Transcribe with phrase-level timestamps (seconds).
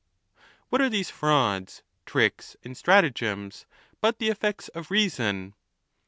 [0.69, 3.67] What are these frauds, tricks, and stratagems
[4.01, 5.53] but the effects of reason